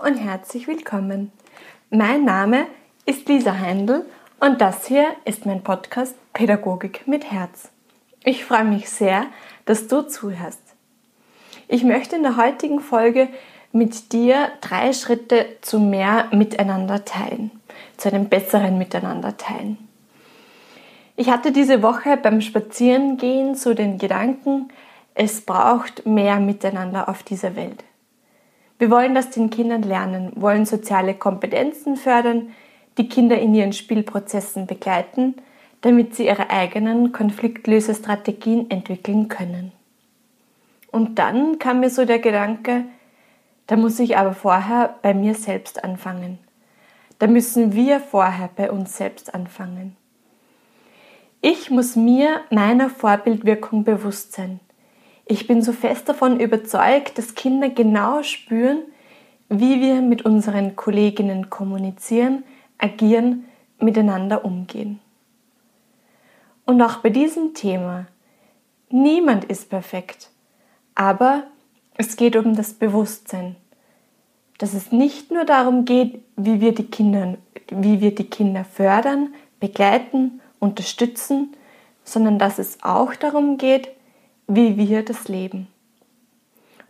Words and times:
Und 0.00 0.16
herzlich 0.16 0.68
willkommen. 0.68 1.32
Mein 1.90 2.24
Name 2.24 2.66
ist 3.04 3.28
Lisa 3.28 3.58
Heindl 3.58 4.06
und 4.40 4.60
das 4.60 4.86
hier 4.86 5.06
ist 5.26 5.44
mein 5.44 5.62
Podcast 5.62 6.14
Pädagogik 6.32 7.06
mit 7.06 7.30
Herz. 7.30 7.68
Ich 8.24 8.44
freue 8.44 8.64
mich 8.64 8.88
sehr, 8.88 9.26
dass 9.66 9.88
du 9.88 10.02
zuhörst. 10.02 10.62
Ich 11.68 11.84
möchte 11.84 12.16
in 12.16 12.22
der 12.22 12.38
heutigen 12.38 12.80
Folge 12.80 13.28
mit 13.70 14.12
dir 14.12 14.52
drei 14.62 14.94
Schritte 14.94 15.46
zu 15.60 15.78
mehr 15.78 16.28
Miteinander 16.32 17.04
teilen, 17.04 17.50
zu 17.98 18.08
einem 18.08 18.30
besseren 18.30 18.78
Miteinander 18.78 19.36
teilen. 19.36 19.76
Ich 21.16 21.28
hatte 21.28 21.52
diese 21.52 21.82
Woche 21.82 22.16
beim 22.16 22.40
Spazierengehen 22.40 23.54
so 23.54 23.74
den 23.74 23.98
Gedanken, 23.98 24.70
es 25.14 25.42
braucht 25.42 26.06
mehr 26.06 26.40
Miteinander 26.40 27.10
auf 27.10 27.22
dieser 27.22 27.56
Welt. 27.56 27.84
Wir 28.78 28.90
wollen 28.90 29.14
das 29.14 29.30
den 29.30 29.50
Kindern 29.50 29.82
lernen, 29.82 30.32
wollen 30.36 30.66
soziale 30.66 31.14
Kompetenzen 31.14 31.96
fördern, 31.96 32.50
die 32.98 33.08
Kinder 33.08 33.38
in 33.38 33.54
ihren 33.54 33.72
Spielprozessen 33.72 34.66
begleiten, 34.66 35.34
damit 35.82 36.14
sie 36.14 36.26
ihre 36.26 36.50
eigenen 36.50 37.12
Konfliktlösestrategien 37.12 38.70
entwickeln 38.70 39.28
können. 39.28 39.72
Und 40.90 41.18
dann 41.18 41.58
kam 41.58 41.80
mir 41.80 41.90
so 41.90 42.04
der 42.04 42.18
Gedanke, 42.18 42.84
da 43.66 43.76
muss 43.76 43.98
ich 43.98 44.16
aber 44.16 44.34
vorher 44.34 44.96
bei 45.02 45.14
mir 45.14 45.34
selbst 45.34 45.82
anfangen. 45.82 46.38
Da 47.18 47.26
müssen 47.26 47.72
wir 47.72 48.00
vorher 48.00 48.50
bei 48.54 48.70
uns 48.70 48.96
selbst 48.96 49.34
anfangen. 49.34 49.96
Ich 51.40 51.70
muss 51.70 51.96
mir 51.96 52.42
meiner 52.50 52.90
Vorbildwirkung 52.90 53.84
bewusst 53.84 54.32
sein. 54.32 54.60
Ich 55.26 55.46
bin 55.46 55.62
so 55.62 55.72
fest 55.72 56.08
davon 56.08 56.40
überzeugt, 56.40 57.18
dass 57.18 57.34
Kinder 57.34 57.68
genau 57.68 58.22
spüren, 58.22 58.82
wie 59.48 59.80
wir 59.80 60.00
mit 60.00 60.24
unseren 60.24 60.76
Kolleginnen 60.76 61.50
kommunizieren, 61.50 62.44
agieren, 62.78 63.44
miteinander 63.78 64.44
umgehen. 64.44 65.00
Und 66.64 66.80
auch 66.80 66.98
bei 66.98 67.10
diesem 67.10 67.54
Thema, 67.54 68.06
niemand 68.88 69.44
ist 69.44 69.68
perfekt, 69.68 70.30
aber 70.94 71.44
es 71.96 72.16
geht 72.16 72.36
um 72.36 72.54
das 72.54 72.74
Bewusstsein, 72.74 73.56
dass 74.58 74.74
es 74.74 74.92
nicht 74.92 75.30
nur 75.30 75.44
darum 75.44 75.84
geht, 75.84 76.22
wie 76.36 76.60
wir 76.60 76.74
die 76.74 76.86
Kinder, 76.86 77.36
wie 77.68 78.00
wir 78.00 78.14
die 78.14 78.28
Kinder 78.28 78.64
fördern, 78.64 79.34
begleiten, 79.60 80.40
unterstützen, 80.60 81.54
sondern 82.04 82.38
dass 82.38 82.58
es 82.58 82.78
auch 82.82 83.14
darum 83.14 83.58
geht, 83.58 83.88
wie 84.54 84.76
wir 84.76 85.04
das 85.04 85.28
leben. 85.28 85.68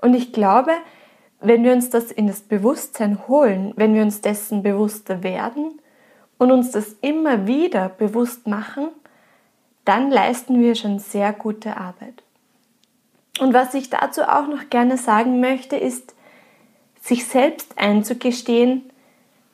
Und 0.00 0.14
ich 0.14 0.32
glaube, 0.32 0.72
wenn 1.40 1.64
wir 1.64 1.72
uns 1.72 1.90
das 1.90 2.10
in 2.10 2.26
das 2.26 2.40
Bewusstsein 2.40 3.28
holen, 3.28 3.72
wenn 3.76 3.94
wir 3.94 4.02
uns 4.02 4.20
dessen 4.20 4.62
bewusster 4.62 5.22
werden 5.22 5.80
und 6.38 6.50
uns 6.50 6.72
das 6.72 6.96
immer 7.00 7.46
wieder 7.46 7.88
bewusst 7.88 8.46
machen, 8.46 8.88
dann 9.84 10.10
leisten 10.10 10.60
wir 10.60 10.74
schon 10.74 10.98
sehr 10.98 11.32
gute 11.32 11.76
Arbeit. 11.76 12.22
Und 13.40 13.54
was 13.54 13.74
ich 13.74 13.90
dazu 13.90 14.22
auch 14.22 14.46
noch 14.46 14.70
gerne 14.70 14.96
sagen 14.96 15.40
möchte, 15.40 15.76
ist, 15.76 16.14
sich 17.00 17.26
selbst 17.26 17.78
einzugestehen, 17.78 18.90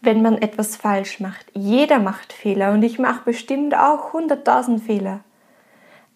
wenn 0.01 0.23
man 0.23 0.37
etwas 0.37 0.77
falsch 0.77 1.21
macht. 1.21 1.47
Jeder 1.55 1.99
macht 1.99 2.33
Fehler 2.33 2.73
und 2.73 2.83
ich 2.83 2.99
mache 2.99 3.23
bestimmt 3.25 3.75
auch 3.75 4.13
100.000 4.13 4.81
Fehler. 4.81 5.21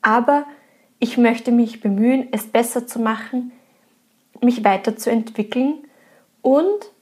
Aber 0.02 0.44
ich 1.02 1.18
möchte 1.18 1.50
mich 1.50 1.80
bemühen, 1.80 2.28
es 2.30 2.46
besser 2.46 2.86
zu 2.86 3.00
machen, 3.00 3.50
mich 4.40 4.62
weiterzuentwickeln 4.62 5.78
und 6.42 6.92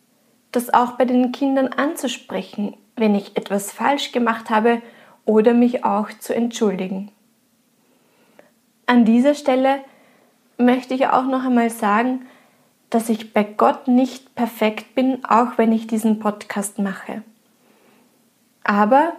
das 0.53 0.72
auch 0.72 0.93
bei 0.93 1.05
den 1.05 1.33
Kindern 1.33 1.69
anzusprechen, 1.69 2.78
wenn 2.97 3.15
ich 3.15 3.37
etwas 3.37 3.71
falsch 3.71 4.11
gemacht 4.11 4.49
habe 4.49 4.81
oder 5.27 5.53
mich 5.53 5.84
auch 5.84 6.09
zu 6.19 6.34
entschuldigen. 6.34 7.12
An 8.87 9.05
dieser 9.05 9.34
Stelle 9.34 9.81
möchte 10.56 10.94
ich 10.94 11.09
auch 11.09 11.27
noch 11.27 11.44
einmal 11.44 11.69
sagen, 11.69 12.22
dass 12.88 13.11
ich 13.11 13.34
bei 13.34 13.44
Gott 13.44 13.87
nicht 13.87 14.34
perfekt 14.34 14.94
bin, 14.94 15.27
auch 15.27 15.59
wenn 15.59 15.72
ich 15.72 15.88
diesen 15.88 16.21
Podcast 16.21 16.78
mache. 16.78 17.22
Aber 18.65 19.12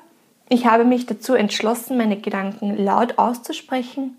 ich 0.50 0.66
habe 0.66 0.86
mich 0.86 1.06
dazu 1.06 1.36
entschlossen, 1.36 1.98
meine 1.98 2.20
Gedanken 2.20 2.84
laut 2.84 3.20
auszusprechen 3.20 4.18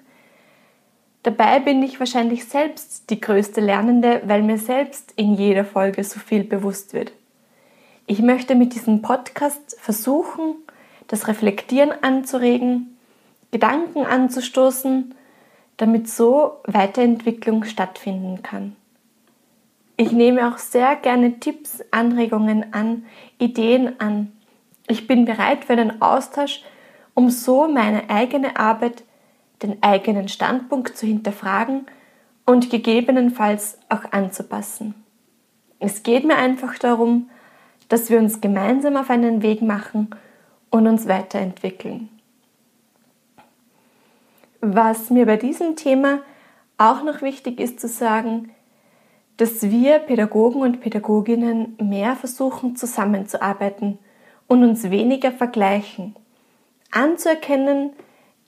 Dabei 1.22 1.60
bin 1.60 1.83
ich 1.83 2.00
wahrscheinlich 2.00 2.47
selbst 2.47 3.10
die 3.10 3.21
größte 3.21 3.60
Lernende, 3.60 4.22
weil 4.27 4.43
mir 4.43 4.59
selbst 4.59 5.12
in 5.16 5.34
jeder 5.34 5.65
Folge 5.65 6.03
so 6.03 6.19
viel 6.19 6.43
bewusst 6.43 6.94
wird. 6.94 7.12
Ich 8.06 8.21
möchte 8.21 8.56
mit 8.56 8.75
diesem 8.75 9.03
Podcast 9.03 9.77
versuchen, 9.78 10.56
das 11.06 11.28
Reflektieren 11.28 11.93
anzuregen, 12.03 12.99
Gedanken 13.53 14.05
anzustoßen, 14.05 15.15
damit 15.77 16.09
so 16.09 16.61
Weiterentwicklung 16.65 17.65
stattfinden 17.65 18.43
kann. 18.43 18.75
Ich 19.97 20.11
nehme 20.11 20.49
auch 20.49 20.59
sehr 20.59 20.97
gerne 20.97 21.38
Tipps, 21.38 21.84
Anregungen 21.93 22.72
an, 22.72 23.05
Ideen 23.38 24.00
an. 24.00 24.32
Ich 24.88 25.06
bin 25.06 25.25
bereit 25.25 25.65
für 25.66 25.77
den 25.77 26.03
Austausch, 26.03 26.62
um 27.15 27.31
so 27.31 27.69
meine 27.69 28.11
eigene 28.11 28.56
Arbeit 28.56 29.05
den 29.62 29.83
eigenen 29.83 30.28
Standpunkt 30.28 30.97
zu 30.97 31.06
hinterfragen 31.06 31.87
und 32.47 32.71
gegebenenfalls 32.71 33.78
auch 33.89 34.12
anzupassen. 34.12 34.95
Es 35.78 36.03
geht 36.03 36.25
mir 36.25 36.37
einfach 36.37 36.78
darum, 36.78 37.31
dass 37.89 38.11
wir 38.11 38.19
uns 38.19 38.41
gemeinsam 38.41 38.97
auf 38.97 39.11
einen 39.11 39.43
Weg 39.43 39.62
machen 39.62 40.11
und 40.71 40.87
uns 40.87 41.09
weiterentwickeln. 41.09 42.09
Was 44.61 45.11
mir 45.11 45.27
bei 45.27 45.37
diesem 45.37 45.77
Thema 45.77 46.21
auch 46.79 47.03
noch 47.03 47.21
wichtig 47.21 47.61
ist 47.61 47.81
zu 47.81 47.89
sagen, 47.89 48.50
dass 49.37 49.62
wir 49.62 49.99
Pädagogen 49.99 50.62
und 50.62 50.81
Pädagoginnen 50.81 51.77
mehr 51.81 52.17
versuchen 52.17 52.77
zusammenzuarbeiten 52.77 53.99
und 54.47 54.62
uns 54.62 54.91
weniger 54.91 55.33
vergleichen, 55.33 56.15
anzuerkennen, 56.91 57.91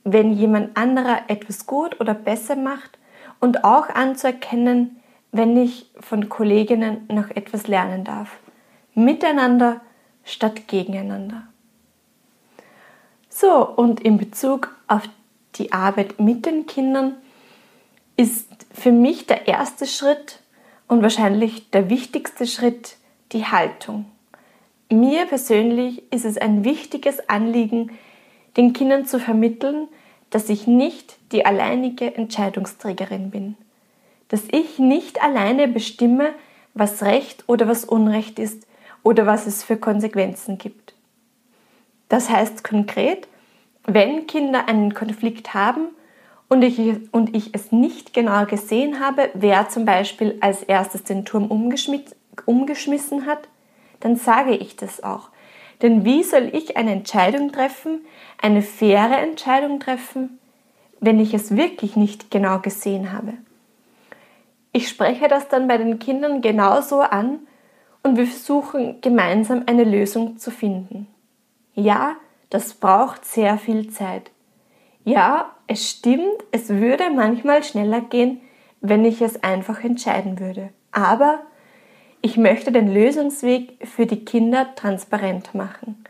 wenn 0.05 0.35
jemand 0.35 0.77
anderer 0.77 1.23
etwas 1.29 1.67
gut 1.67 2.01
oder 2.01 2.15
besser 2.15 2.57
macht 2.57 2.99
und 3.41 3.65
auch 3.65 3.89
anzuerkennen, 3.89 5.01
wenn 5.33 5.57
ich 5.57 5.91
von 5.99 6.29
Kolleginnen 6.29 7.07
noch 7.09 7.31
etwas 7.31 7.67
lernen 7.67 8.05
darf. 8.05 8.39
Miteinander 8.95 9.81
statt 10.23 10.69
gegeneinander. 10.69 11.49
So, 13.29 13.67
und 13.67 14.01
in 14.01 14.19
Bezug 14.19 14.77
auf 14.87 15.03
die 15.57 15.73
Arbeit 15.73 16.21
mit 16.21 16.47
den 16.47 16.67
Kindern 16.67 17.17
ist 18.17 18.49
für 18.73 18.93
mich 18.93 19.27
der 19.27 19.49
erste 19.49 19.87
Schritt 19.87 20.41
und 20.87 21.03
wahrscheinlich 21.03 21.71
der 21.71 21.91
wichtigste 21.91 22.47
Schritt 22.47 22.97
die 23.33 23.45
Haltung. 23.45 24.07
Mir 24.91 25.27
persönlich 25.27 26.03
ist 26.13 26.25
es 26.25 26.39
ein 26.39 26.65
wichtiges 26.65 27.29
Anliegen, 27.29 27.91
den 28.57 28.73
Kindern 28.73 29.07
zu 29.07 29.19
vermitteln, 29.19 29.89
dass 30.31 30.49
ich 30.49 30.67
nicht 30.67 31.17
die 31.33 31.47
alleinige 31.47 32.15
Entscheidungsträgerin 32.15 33.31
bin, 33.31 33.57
dass 34.29 34.43
ich 34.51 34.79
nicht 34.79 35.23
alleine 35.23 35.69
bestimme, 35.69 36.31
was 36.75 37.03
Recht 37.03 37.45
oder 37.47 37.69
was 37.69 37.85
Unrecht 37.85 38.39
ist 38.39 38.67
oder 39.03 39.27
was 39.27 39.47
es 39.47 39.63
für 39.63 39.77
Konsequenzen 39.77 40.59
gibt. 40.59 40.95
Das 42.09 42.31
heißt 42.31 42.65
konkret, 42.65 43.29
wenn 43.87 44.27
Kinder 44.27 44.69
einen 44.69 44.95
Konflikt 44.95 45.55
haben 45.55 45.89
und 46.49 46.63
ich, 46.63 46.79
und 47.13 47.35
ich 47.37 47.55
es 47.55 47.71
nicht 47.71 48.13
genau 48.13 48.47
gesehen 48.47 49.01
habe, 49.01 49.31
wer 49.35 49.69
zum 49.69 49.85
Beispiel 49.85 50.37
als 50.41 50.63
erstes 50.63 51.05
den 51.05 51.25
Turm 51.25 51.51
umgeschmissen 51.51 53.27
hat, 53.27 53.49
dann 54.01 54.17
sage 54.17 54.57
ich 54.57 54.77
das 54.77 55.03
auch. 55.03 55.31
Denn 55.83 56.05
wie 56.05 56.23
soll 56.23 56.51
ich 56.53 56.77
eine 56.77 56.93
Entscheidung 56.93 57.53
treffen, 57.53 58.05
eine 58.41 58.63
faire 58.63 59.19
Entscheidung 59.19 59.81
treffen, 59.81 60.39
wenn 61.01 61.21
ich 61.21 61.35
es 61.35 61.57
wirklich 61.57 61.97
nicht 61.97 62.31
genau 62.31 62.59
gesehen 62.61 63.13
habe? 63.13 63.35
Ich 64.73 64.89
spreche 64.89 65.29
das 65.29 65.49
dann 65.49 65.69
bei 65.69 65.79
den 65.79 65.99
Kindern 65.99 66.41
genauso 66.41 67.01
an 67.01 67.41
und 68.03 68.17
wir 68.17 68.27
versuchen 68.27 69.01
gemeinsam 69.01 69.65
eine 69.67 69.85
Lösung 69.85 70.39
zu 70.39 70.51
finden. 70.51 71.07
Ja, 71.75 72.17
das 72.51 72.75
braucht 72.75 73.25
sehr 73.25 73.59
viel 73.59 73.91
Zeit. 73.91 74.31
Ja, 75.05 75.53
es 75.67 75.91
stimmt, 75.91 76.45
es 76.51 76.69
würde 76.69 77.11
manchmal 77.11 77.63
schneller 77.63 78.01
gehen, 78.01 78.41
wenn 78.81 79.05
ich 79.05 79.23
es 79.23 79.43
einfach 79.43 79.83
entscheiden 79.83 80.39
würde. 80.39 80.71
Aber 80.93 81.41
ich 82.25 82.39
möchte 82.39 82.73
den 82.73 82.91
Lösungsweg 82.91 83.87
für 83.87 84.07
die 84.07 84.25
Kinder 84.25 84.75
transparent 84.77 85.55
machen. 85.55 86.07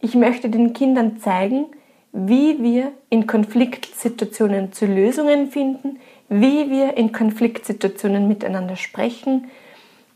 Ich 0.00 0.16
möchte 0.16 0.50
den 0.50 0.72
Kindern 0.72 1.20
zeigen, 1.20 1.66
wie 2.12 2.60
wir 2.60 2.90
in 3.10 3.28
Konfliktsituationen 3.28 4.72
zu 4.72 4.86
Lösungen 4.86 5.52
finden, 5.52 6.00
wie 6.28 6.68
wir 6.68 6.96
in 6.96 7.12
Konfliktsituationen 7.12 8.26
miteinander 8.26 8.74
sprechen, 8.74 9.46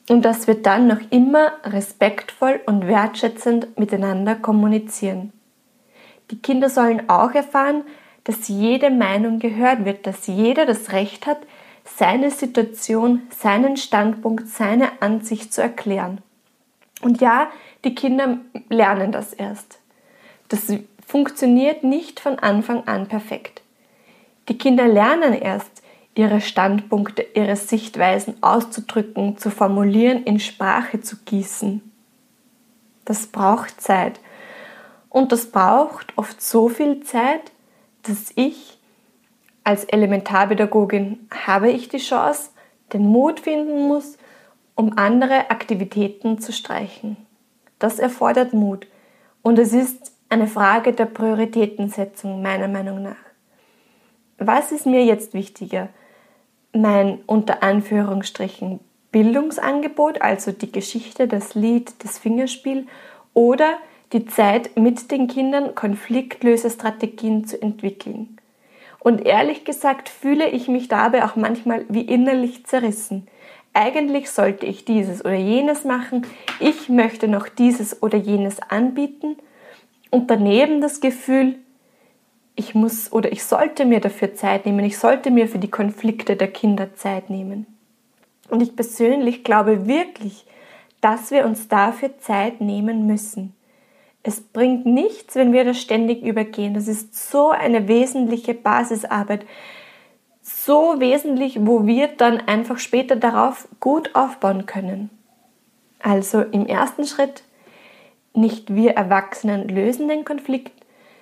und 0.09 0.25
dass 0.25 0.49
wir 0.49 0.61
dann 0.61 0.89
noch 0.89 1.01
immer 1.11 1.53
respektvoll 1.63 2.61
und 2.67 2.89
wertschätzend 2.89 3.79
miteinander 3.79 4.35
kommunizieren. 4.35 5.33
Die 6.33 6.43
Kinder 6.43 6.69
sollen 6.69 7.09
auch 7.09 7.31
erfahren, 7.31 7.85
dass 8.25 8.49
jede 8.49 8.91
Meinung 8.91 9.39
gehört 9.39 9.85
wird, 9.85 10.09
dass 10.09 10.27
jeder 10.27 10.67
das 10.67 10.91
Recht 10.91 11.29
hat, 11.29 11.39
seine 11.85 12.31
Situation, 12.31 13.23
seinen 13.31 13.77
Standpunkt, 13.77 14.49
seine 14.49 15.03
Ansicht 15.03 15.53
zu 15.53 15.61
erklären. 15.61 16.23
Und 17.03 17.21
ja, 17.21 17.51
die 17.85 17.95
Kinder 17.95 18.39
lernen 18.69 19.13
das 19.13 19.33
erst. 19.33 19.79
Das 20.49 20.73
funktioniert 21.07 21.85
nicht 21.85 22.21
von 22.21 22.39
Anfang 22.39 22.87
an 22.87 23.09
perfekt. 23.09 23.63
Die 24.49 24.59
Kinder 24.59 24.89
lernen 24.89 25.35
erst, 25.35 25.83
ihre 26.15 26.41
Standpunkte, 26.41 27.27
ihre 27.35 27.57
Sichtweisen 27.57 28.43
auszudrücken, 28.43 29.37
zu 29.37 29.51
formulieren, 29.51 30.25
in 30.25 30.39
Sprache 30.39 31.01
zu 31.01 31.17
gießen. 31.25 31.83
Das 33.05 33.27
braucht 33.27 33.81
Zeit. 33.81 34.21
Und 35.09 35.33
das 35.33 35.47
braucht 35.47 36.17
oft 36.17 36.41
so 36.41 36.69
viel 36.69 37.03
Zeit, 37.03 37.53
dass 38.03 38.33
ich 38.37 38.79
als 39.65 39.85
Elementarpädagogin 39.85 41.27
habe 41.31 41.71
ich 41.71 41.89
die 41.89 41.99
Chance, 41.99 42.51
den 42.93 43.03
Mut 43.07 43.41
finden 43.41 43.89
muss, 43.89 44.19
um 44.75 44.97
andere 44.99 45.51
Aktivitäten 45.51 46.39
zu 46.39 46.53
streichen. 46.53 47.17
Das 47.79 47.99
erfordert 47.99 48.53
Mut. 48.53 48.87
Und 49.43 49.59
es 49.59 49.73
ist 49.73 50.13
eine 50.29 50.47
Frage 50.47 50.93
der 50.93 51.07
Prioritätensetzung 51.07 52.43
meiner 52.43 52.69
Meinung 52.69 53.03
nach. 53.03 53.17
Was 54.39 54.73
ist 54.73 54.87
mir 54.87 55.05
jetzt 55.05 55.33
wichtiger? 55.33 55.89
Mein 56.73 57.21
unter 57.27 57.63
Anführungsstrichen 57.63 58.81
Bildungsangebot, 59.13 60.23
also 60.23 60.51
die 60.51 60.73
Geschichte, 60.73 61.29
das 61.29 61.55
Lied, 61.55 61.95
das 62.03 62.19
Fingerspiel 62.19 62.89
oder 63.33 63.77
die 64.13 64.27
Zeit 64.27 64.77
mit 64.77 65.11
den 65.13 65.29
Kindern 65.29 65.77
Konfliktlösestrategien 65.77 67.47
zu 67.47 67.63
entwickeln. 67.63 68.39
Und 69.05 69.27
ehrlich 69.27 69.67
gesagt 69.67 70.09
fühle 70.09 70.49
ich 70.49 70.67
mich 70.67 70.89
dabei 70.89 71.27
auch 71.27 71.37
manchmal 71.37 71.85
wie 71.91 72.01
innerlich 72.01 72.65
zerrissen. 72.65 73.29
Eigentlich 73.75 74.31
sollte 74.31 74.65
ich 74.65 74.87
dieses 74.87 75.23
oder 75.23 75.35
jenes 75.35 75.85
machen, 75.85 76.27
ich 76.59 76.89
möchte 76.89 77.29
noch 77.29 77.49
dieses 77.49 78.03
oder 78.03 78.17
jenes 78.17 78.63
anbieten 78.63 79.37
und 80.11 80.31
daneben 80.31 80.81
das 80.81 81.03
Gefühl, 81.03 81.57
ich 82.57 82.75
muss 82.75 83.13
oder 83.13 83.31
ich 83.31 83.45
sollte 83.45 83.85
mir 83.85 84.01
dafür 84.01 84.35
Zeit 84.35 84.65
nehmen, 84.65 84.87
ich 84.87 84.97
sollte 84.97 85.31
mir 85.31 85.49
für 85.49 85.59
die 85.59 85.71
Konflikte 85.71 86.35
der 86.35 86.49
Kinder 86.49 86.95
Zeit 86.95 87.29
nehmen. 87.29 87.67
Und 88.49 88.63
ich 88.63 88.75
persönlich 88.75 89.45
glaube 89.45 89.87
wirklich, 89.87 90.47
dass 91.03 91.31
wir 91.31 91.45
uns 91.45 91.69
dafür 91.69 92.17
Zeit 92.21 92.63
nehmen 92.63 93.07
müssen. 93.07 93.55
Es 94.27 94.41
bringt 94.41 94.87
nichts, 94.87 95.35
wenn 95.35 95.53
wir 95.53 95.65
das 95.65 95.79
ständig 95.79 96.23
übergehen. 96.23 96.73
Das 96.73 96.89
ist 96.89 97.31
so 97.31 97.51
eine 97.51 97.89
wesentliche 97.89 98.55
Basisarbeit. 98.55 99.45
So 100.43 100.99
wesentlich, 100.99 101.59
wo 101.61 101.87
wir 101.87 102.09
dann 102.09 102.41
einfach 102.41 102.79
später 102.79 103.17
darauf 103.17 103.69
gut 103.81 104.15
aufbauen 104.15 104.65
können. 104.65 105.11
Also 106.01 106.41
im 106.41 106.67
ersten 106.67 107.07
Schritt, 107.07 107.45
nicht 108.33 108.75
wir 108.75 108.93
Erwachsenen 108.93 109.69
lösen 109.69 110.09
den 110.09 110.25
Konflikt, 110.25 110.73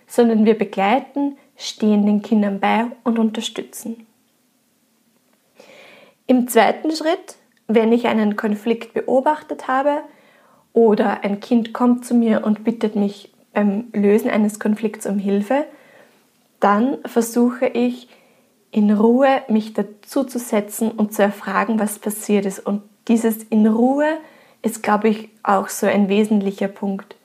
sondern 0.07 0.45
wir 0.45 0.57
begleiten, 0.57 1.37
stehen 1.57 2.07
den 2.07 2.23
Kindern 2.23 2.61
bei 2.61 2.87
und 3.03 3.19
unterstützen. 3.19 4.07
Im 6.29 6.47
zweiten 6.47 6.93
Schritt, 6.93 7.37
wenn 7.67 7.93
ich 7.93 8.07
einen 8.07 8.37
Konflikt 8.37 8.95
beobachtet 8.95 9.67
habe, 9.67 10.03
oder 10.73 11.25
ein 11.25 11.41
Kind 11.41 11.73
kommt 11.73 12.05
zu 12.05 12.15
mir 12.15 12.45
und 12.45 12.65
bittet 12.65 12.97
mich 12.97 13.33
beim 13.53 13.85
Lösen 13.93 14.31
eines 14.31 14.59
Konflikts 14.59 15.07
um 15.07 15.19
Hilfe, 15.19 15.65
dann 16.61 16.99
versuche 17.05 17.67
ich 17.67 18.09
in 18.71 18.91
Ruhe 18.91 19.43
mich 19.49 19.75
dazu 19.75 20.25
zu 20.25 20.39
setzen 20.39 20.91
und 20.91 21.13
zu 21.13 21.23
erfragen, 21.23 21.79
was 21.79 21.99
passiert 21.99 22.47
ist. 22.47 22.61
Und 22.61 22.83
dieses 23.09 23.43
in 23.45 23.67
Ruhe 23.67 24.19
ist, 24.63 24.83
glaube 24.83 25.09
ich, 25.09 25.29
auch 25.43 25.69
so 25.69 25.87
ein 25.87 26.09
wesentlicher 26.09 26.69
Punkt. 26.69 27.17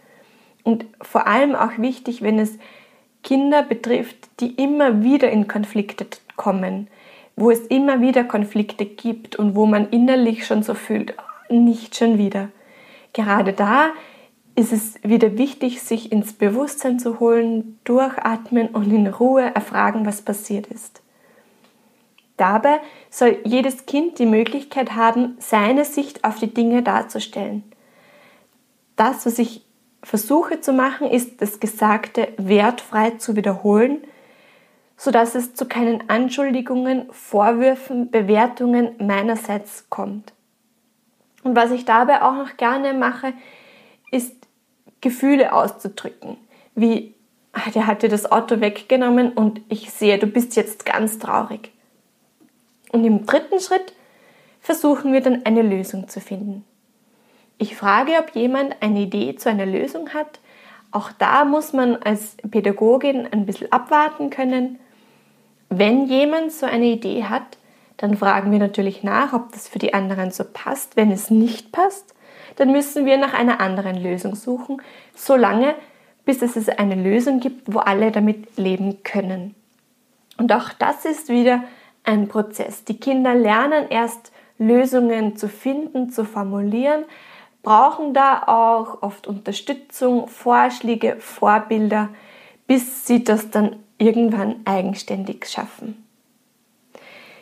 Und 0.64 0.86
vor 1.02 1.28
allem 1.28 1.56
auch 1.56 1.78
wichtig, 1.78 2.22
wenn 2.22 2.40
es 2.40 2.58
Kinder 3.24 3.64
betrifft, 3.64 4.18
die 4.42 4.52
immer 4.56 5.04
wieder 5.04 5.30
in 5.30 5.48
Konflikte 5.48 6.06
kommen, 6.36 6.88
wo 7.38 7.52
es 7.52 7.62
immer 7.68 8.02
wieder 8.02 8.24
Konflikte 8.24 8.86
gibt 8.86 9.38
und 9.38 9.56
wo 9.56 9.66
man 9.66 9.90
innerlich 9.90 10.46
schon 10.46 10.64
so 10.64 10.74
fühlt, 10.74 11.14
nicht 11.50 11.96
schon 11.96 12.18
wieder 12.18 12.50
gerade 13.18 13.52
da 13.52 13.90
ist 14.56 14.72
es 14.72 14.96
wieder 15.04 15.38
wichtig, 15.38 15.82
sich 15.82 16.12
ins 16.12 16.34
Bewusstsein 16.34 17.00
zu 17.00 17.20
holen, 17.20 17.80
durchatmen 17.84 18.70
und 18.70 18.92
in 18.92 19.08
Ruhe 19.08 19.54
erfragen, 19.54 20.06
was 20.06 20.22
passiert 20.22 20.68
ist. 20.68 21.02
Dabei 22.38 22.80
soll 23.10 23.38
jedes 23.44 23.88
Kind 23.88 24.20
die 24.20 24.26
Möglichkeit 24.28 24.96
haben, 24.96 25.36
seine 25.40 25.84
Sicht 25.84 26.24
auf 26.24 26.38
die 26.38 26.54
Dinge 26.54 26.84
darzustellen. 26.84 27.64
Das, 28.96 29.26
was 29.26 29.40
ich 29.40 29.66
versuche 30.04 30.62
zu 30.62 30.74
machen, 30.74 31.08
ist 31.08 31.42
das 31.42 31.60
Gesagte 31.60 32.30
wertfrei 32.38 33.12
zu 33.12 33.36
wiederholen, 33.36 34.04
sodass 34.96 35.36
es 35.36 35.56
zu 35.56 35.68
keinen 35.68 36.10
Anschuldigungen, 36.10 37.12
Vorwürfen, 37.12 38.12
Bewertungen 38.12 38.96
meinerseits 39.00 39.88
kommt. 39.90 40.34
Und 41.44 41.56
was 41.56 41.72
ich 41.72 41.86
dabei 41.86 42.22
auch 42.22 42.34
noch 42.34 42.58
gerne 42.58 42.94
mache, 42.94 43.34
ist 44.12 44.36
Gefühle 45.02 45.54
auszudrücken. 45.54 46.38
Wie, 46.76 47.14
ach, 47.54 47.72
der 47.72 47.88
hat 47.88 48.04
dir 48.04 48.10
das 48.10 48.32
Auto 48.32 48.60
weggenommen 48.60 49.32
und 49.34 49.62
ich 49.70 49.92
sehe, 49.92 50.18
du 50.18 50.28
bist 50.28 50.56
jetzt 50.56 50.86
ganz 50.86 51.20
traurig. 51.20 51.72
Und 52.92 53.06
im 53.06 53.26
dritten 53.26 53.60
Schritt 53.60 53.94
versuchen 54.62 55.14
wir 55.14 55.22
dann 55.22 55.46
eine 55.46 55.62
Lösung 55.62 56.08
zu 56.08 56.20
finden. 56.20 56.66
Ich 57.58 57.76
frage, 57.76 58.14
ob 58.20 58.36
jemand 58.36 58.76
eine 58.82 59.02
Idee 59.02 59.36
zu 59.36 59.50
einer 59.50 59.66
Lösung 59.66 60.10
hat. 60.14 60.40
Auch 60.92 61.12
da 61.12 61.44
muss 61.44 61.74
man 61.74 61.96
als 61.98 62.38
Pädagogin 62.50 63.28
ein 63.32 63.46
bisschen 63.46 63.72
abwarten 63.72 64.30
können. 64.30 64.80
Wenn 65.70 66.06
jemand 66.06 66.52
so 66.52 66.66
eine 66.66 66.86
Idee 66.86 67.26
hat, 67.26 67.57
dann 67.98 68.16
fragen 68.16 68.52
wir 68.52 68.60
natürlich 68.60 69.04
nach, 69.04 69.34
ob 69.34 69.52
das 69.52 69.68
für 69.68 69.80
die 69.80 69.94
anderen 69.94 70.32
so 70.32 70.44
passt. 70.46 70.96
Wenn 70.96 71.12
es 71.12 71.30
nicht 71.30 71.72
passt, 71.72 72.16
dann 72.56 72.72
müssen 72.72 73.06
wir 73.06 73.18
nach 73.18 73.34
einer 73.34 73.60
anderen 73.60 74.02
Lösung 74.02 74.36
suchen, 74.36 74.82
solange 75.16 75.76
bis 76.26 76.42
es 76.42 76.70
eine 76.70 76.96
Lösung 76.96 77.40
gibt, 77.40 77.74
wo 77.74 77.80
alle 77.80 78.12
damit 78.12 78.58
leben 78.58 79.02
können. 79.04 79.56
Und 80.38 80.52
auch 80.52 80.74
das 80.74 81.06
ist 81.06 81.30
wieder 81.30 81.64
ein 82.04 82.28
Prozess. 82.28 82.84
Die 82.84 83.00
Kinder 83.00 83.34
lernen 83.34 83.86
erst 83.90 84.32
Lösungen 84.60 85.38
zu 85.38 85.48
finden, 85.48 86.10
zu 86.10 86.26
formulieren, 86.26 87.06
brauchen 87.64 88.14
da 88.14 88.44
auch 88.44 89.02
oft 89.02 89.28
Unterstützung, 89.28 90.28
Vorschläge, 90.28 91.18
Vorbilder, 91.20 92.10
bis 92.66 93.08
sie 93.08 93.24
das 93.24 93.50
dann 93.50 93.78
irgendwann 93.98 94.58
eigenständig 94.66 95.48
schaffen. 95.48 96.07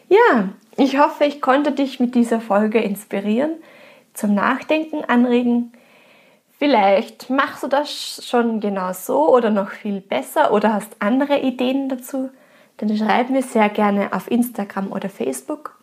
Ja, 0.09 0.49
ich 0.77 0.99
hoffe, 0.99 1.25
ich 1.25 1.41
konnte 1.41 1.71
dich 1.71 1.99
mit 1.99 2.15
dieser 2.15 2.41
Folge 2.41 2.79
inspirieren, 2.79 3.51
zum 4.13 4.33
Nachdenken 4.33 5.03
anregen. 5.03 5.73
Vielleicht 6.57 7.29
machst 7.29 7.63
du 7.63 7.67
das 7.67 8.21
schon 8.25 8.59
genau 8.59 8.93
so 8.93 9.33
oder 9.33 9.49
noch 9.49 9.71
viel 9.71 10.01
besser 10.01 10.53
oder 10.53 10.73
hast 10.73 10.95
andere 10.99 11.39
Ideen 11.39 11.89
dazu, 11.89 12.29
dann 12.77 12.95
schreib 12.95 13.29
mir 13.29 13.41
sehr 13.41 13.69
gerne 13.69 14.13
auf 14.13 14.29
Instagram 14.29 14.91
oder 14.91 15.09
Facebook 15.09 15.77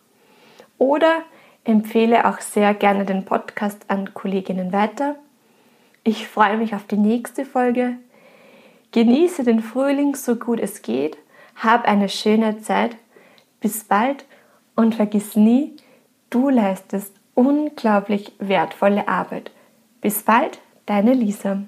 oder 0.77 1.23
empfehle 1.63 2.27
auch 2.27 2.39
sehr 2.39 2.73
gerne 2.73 3.05
den 3.05 3.25
Podcast 3.25 3.85
an 3.87 4.13
Kolleginnen 4.13 4.73
weiter. 4.73 5.15
Ich 6.03 6.27
freue 6.27 6.57
mich 6.57 6.75
auf 6.75 6.85
die 6.85 6.97
nächste 6.97 7.45
Folge. 7.45 7.97
Genieße 8.91 9.43
den 9.43 9.61
Frühling 9.61 10.15
so 10.15 10.35
gut 10.35 10.59
es 10.59 10.81
geht. 10.81 11.17
Hab 11.55 11.87
eine 11.87 12.09
schöne 12.09 12.59
Zeit 12.59 12.95
bis 13.63 13.85
bald 13.85 14.25
und 14.75 14.93
vergiss 14.93 15.35
nie, 15.35 15.77
du 16.29 16.49
leistest 16.49 17.15
unglaublich 17.33 18.33
wertvolle 18.37 19.07
Arbeit. 19.07 19.51
Bis 20.01 20.21
bald, 20.21 20.59
deine 20.85 21.13
Lisa. 21.13 21.63